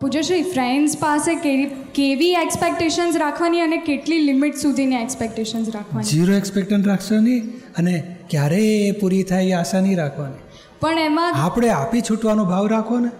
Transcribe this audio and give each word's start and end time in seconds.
પૂજ્યશ્રી 0.00 0.42
friends 0.42 0.92
પાસે 0.96 1.28
કેવી 1.34 1.70
કેવી 1.94 2.34
એક્સપેક્ટેશન્સ 2.40 3.16
રાખવાની 3.16 3.62
અને 3.62 3.78
કેટલી 3.78 4.18
લિમિટ 4.26 4.56
સુધીની 4.56 4.96
એક્સપેક્ટેશન્સ 4.96 5.70
રાખવાની? 5.76 6.10
ઝીરો 6.10 6.34
એક્સપેક્ટન 6.34 6.84
રાખશો 6.84 7.18
નહીં 7.20 7.48
અને 7.78 7.94
ક્યારેય 8.30 8.76
એ 8.84 8.92
પૂરી 9.00 9.22
થાય 9.22 9.48
એ 9.48 9.56
આશા 9.60 9.80
નહીં 9.80 9.98
રાખવાની. 9.98 10.38
પણ 10.80 10.98
એમાં 10.98 11.40
આપણે 11.40 11.70
આપી 11.70 12.02
છૂટવાનો 12.10 12.44
ભાવ 12.44 12.68
રાખો 12.74 13.00
ને 13.00 13.10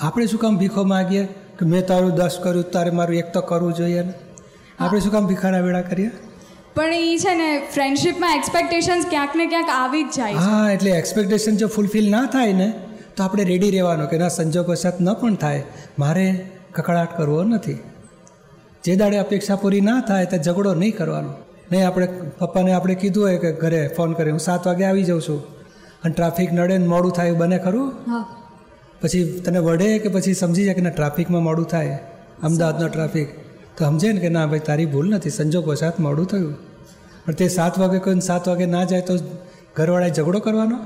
આપણે 0.00 0.26
શું 0.26 0.42
કામ 0.46 0.56
ભીખો 0.64 0.84
માગીએ 0.94 1.26
કે 1.60 1.70
મેં 1.74 1.84
તારું 1.92 2.16
દસ 2.22 2.40
કર્યું 2.42 2.72
તારે 2.78 2.96
મારું 3.00 3.20
એક 3.20 3.30
તો 3.36 3.44
કરવું 3.52 3.76
જોઈએ 3.82 4.06
ને? 4.08 4.16
આપણે 4.78 5.00
શું 5.00 5.12
કામ 5.12 5.30
ભીખારા 5.32 5.62
વેળા 5.68 5.86
કરીએ? 5.92 6.10
પણ 6.76 6.92
એ 7.04 7.16
છે 7.18 7.34
ને 7.34 7.50
ફ્રેન્ડશિપમાં 7.74 8.36
એક્સપેક્ટેશન્સ 8.38 9.06
ક્યાંક 9.14 9.40
ને 9.42 9.50
ક્યાંક 9.54 9.76
આવી 9.76 10.04
જ 10.04 10.16
જાય 10.16 10.48
હા 10.48 10.66
એટલે 10.72 10.98
એક્સપેક્ટેશન 10.98 11.64
જો 11.64 11.74
ફૂલફિલ 11.78 12.10
ના 12.16 12.26
થાય 12.36 12.52
ને 12.62 12.74
તો 13.18 13.24
આપણે 13.24 13.44
રેડી 13.44 13.70
રહેવાનો 13.70 14.06
કે 14.06 14.18
ના 14.18 14.28
સંજોગવશાત 14.28 15.00
ન 15.00 15.12
પણ 15.12 15.34
થાય 15.34 15.62
મારે 15.98 16.26
કકડાટ 16.74 17.16
કરવો 17.18 17.42
નથી. 17.44 17.78
જે 18.84 18.96
દાડે 18.96 19.16
અપેક્ષા 19.18 19.56
પૂરી 19.56 19.80
ના 19.80 20.00
થાય 20.08 20.26
તો 20.26 20.36
ઝઘડો 20.36 20.74
નહીં 20.74 20.96
કરવાનો. 20.96 21.32
નહીં 21.72 21.86
આપણે 21.86 22.06
પપ્પાને 22.38 22.72
આપણે 22.72 22.94
કીધું 22.94 23.24
હોય 23.24 23.38
કે 23.38 23.50
ઘરે 23.52 23.80
ફોન 23.96 24.12
કરી 24.12 24.30
હું 24.30 24.40
સાત 24.40 24.66
વાગે 24.66 24.84
આવી 24.84 25.04
જાઉં 25.04 25.22
છું. 25.22 25.40
અને 26.02 26.12
ટ્રાફિક 26.14 26.52
નડે 26.52 26.78
ને 26.78 26.86
મોડું 26.86 27.12
થાય 27.12 27.26
એવું 27.26 27.38
બને 27.38 27.58
ખરું? 27.58 27.88
પછી 29.00 29.24
તને 29.44 29.58
વડે 29.58 29.98
કે 29.98 30.08
પછી 30.08 30.34
સમજી 30.34 30.64
જાય 30.64 30.74
કે 30.74 30.80
ના 30.80 30.90
ટ્રાફિકમાં 30.90 31.42
મોડું 31.42 31.66
થાય 31.66 31.98
અમદાવાદનો 32.42 32.88
ટ્રાફિક 32.88 33.28
તો 33.76 33.84
સમજે 33.84 34.12
ને 34.12 34.20
કે 34.20 34.28
ના 34.28 34.46
ભાઈ 34.46 34.58
તારી 34.58 34.86
ભૂલ 34.86 35.10
નથી 35.14 35.30
સંજોગવશાત 35.30 36.00
મોડું 36.00 36.26
થયું. 36.26 36.54
પણ 37.26 37.32
તે 37.32 37.48
સાત 37.48 37.78
વાગે 37.78 37.98
કોઈને 37.98 38.20
સાત 38.20 38.48
વાગે 38.48 38.66
ના 38.66 38.84
જાય 38.84 39.00
તો 39.00 39.14
ઘરવાળાએ 39.76 40.10
ઝઘડો 40.10 40.38
કરવાનો? 40.38 40.78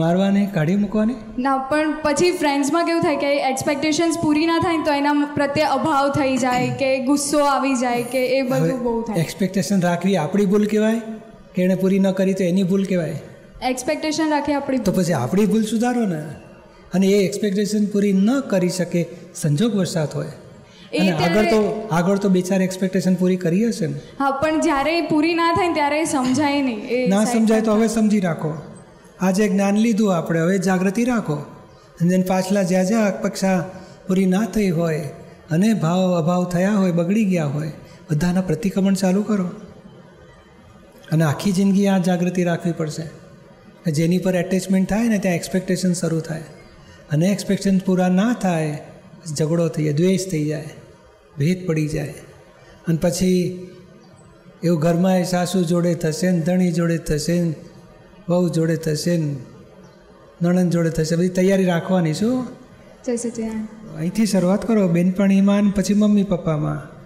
મારવાની 0.00 0.46
કાઢી 0.56 0.78
મૂકવાની? 0.82 1.16
ના 1.44 1.54
પણ 1.70 1.94
પછી 2.02 2.32
ફ્રેન્ડ્સમાં 2.40 2.88
કેવું 2.88 3.02
થાય 3.02 3.20
કે 3.22 3.30
એક્સપેક્ટેશન્સ 3.50 4.18
પૂરી 4.24 4.46
ના 4.50 4.58
થાય 4.64 4.82
તો 4.88 4.96
એના 5.02 5.28
પ્રત્યે 5.36 5.68
અભાવ 5.76 6.10
થઈ 6.18 6.36
જાય 6.44 6.74
કે 6.82 6.90
ગુસ્સો 7.08 7.44
આવી 7.52 7.76
જાય 7.84 8.08
કે 8.16 8.22
એ 8.38 8.42
બધું 8.50 8.82
બહુ 8.88 8.94
થાય. 9.02 9.24
એક્સપેક્ટેશન 9.26 9.86
રાખવી 9.88 10.16
આપણી 10.24 10.48
ભૂલ 10.54 10.66
કહેવાય 10.66 11.00
કે 11.54 11.62
એણે 11.68 11.76
પૂરી 11.84 11.98
ન 11.98 12.10
કરી 12.18 12.36
તો 12.42 12.50
એની 12.50 12.66
ભૂલ 12.72 12.84
કહેવાય? 12.84 13.18
એક્સપેક્ટેશન 13.72 14.36
રાખી 14.36 14.58
આપણી 14.58 14.84
તો 14.88 14.92
પછી 14.92 15.16
આપણી 15.20 15.46
ભૂલ 15.46 15.64
સુધારો 15.72 16.04
ને. 16.06 16.20
અને 16.94 17.06
એ 17.06 17.22
એક્સપેક્ટેશન 17.24 17.88
પૂરી 17.94 18.12
ન 18.12 18.28
કરી 18.52 18.68
શકે 18.68 19.00
સંજોગ 19.34 19.74
વરસાદ 19.74 20.14
હોય. 20.14 20.34
અને 21.00 21.12
આગળ 21.12 21.46
તો 21.50 21.60
આગળ 21.90 22.18
તો 22.24 22.28
બેચાર 22.28 22.62
એક્સપેક્ટેશન 22.62 23.14
પૂરી 23.14 23.36
કરી 23.36 23.64
હશે 23.68 23.86
ને. 23.86 24.02
હા 24.20 24.30
પણ 24.42 24.60
જ્યારે 24.60 24.94
પૂરી 25.12 25.34
ના 25.34 25.52
થાય 25.52 25.72
ત્યારે 25.78 26.00
સમજાય 26.04 26.62
નહીં. 26.62 26.80
એ 26.96 27.06
ના 27.14 27.24
સમજાય 27.24 27.60
તો 27.60 27.78
હવે 27.78 27.88
સમજી 27.88 28.20
રાખો. 28.20 28.52
આજે 29.20 29.48
જ્ઞાન 29.48 29.76
લીધું 29.76 30.16
આપણે, 30.16 30.40
હવે 30.40 30.58
જાગૃતિ 30.58 31.04
રાખો. 31.04 31.34
અને 32.00 32.18
પાછલા 32.18 32.62
જ્યાં 32.62 32.86
જ્યાં 32.86 33.18
અપેક્ષા 33.18 33.70
પૂરી 34.08 34.26
ના 34.26 34.44
થઈ 34.44 34.70
હોય 34.70 35.08
અને 35.50 35.74
ભાવ 35.74 36.18
અભાવ 36.22 36.44
થયા 36.44 36.74
હોય, 36.74 36.92
બગડી 36.92 37.24
ગયા 37.24 37.46
હોય, 37.46 37.72
બધાના 38.10 38.40
પ્રતિક્રમણ 38.40 38.94
ચાલુ 38.94 39.22
કરો. 39.22 39.44
અને 41.12 41.24
આખી 41.24 41.52
જિંદગી 41.52 41.86
આ 41.86 41.98
જાગૃતિ 41.98 42.44
રાખવી 42.44 42.72
પડશે. 42.72 43.02
જેની 43.90 44.18
પર 44.18 44.36
એટેચમેન્ટ 44.36 44.88
થાય 44.88 45.08
ને 45.08 45.18
ત્યાં 45.18 45.34
એક્સપેક્ટેશન 45.34 45.92
શરૂ 45.92 46.20
થાય. 46.20 46.42
અને 47.10 47.26
એક્સપેક્ટેશન 47.26 47.78
પૂરા 47.78 48.08
ના 48.08 48.36
થાય, 48.42 48.78
ઝઘડો 49.38 49.68
થઈ 49.68 49.84
જાય, 49.84 49.92
દ્વેષ 49.92 50.30
થઈ 50.30 50.44
જાય, 50.44 50.68
ભેદ 51.38 51.66
પડી 51.66 51.88
જાય. 51.88 52.14
અને 52.88 52.98
પછી 53.02 53.58
એવું 54.64 54.80
ઘરમાં 54.80 55.24
સાસુ 55.24 55.64
જોડે 55.64 55.94
થશે 55.94 56.30
ને 56.30 56.40
ધણી 56.40 56.72
જોડે 56.72 56.98
થશે 56.98 57.54
વહુ 58.28 58.48
જોડે 58.48 58.76
થશે 58.76 59.16
ને. 59.16 59.36
નણંદ 60.42 60.72
જોડે 60.72 60.90
થશે. 60.90 61.16
બધી 61.16 61.28
તૈયારી 61.28 61.64
રાખવાની 61.64 62.14
શું? 62.14 62.46
અહીંથી 63.96 64.26
શરૂઆત 64.26 64.66
કરો 64.66 64.88
બેનપણીમાં 64.88 65.62
પછી 65.70 65.94
મમ્મી 65.94 66.22
પપ્પામાં. 66.22 66.97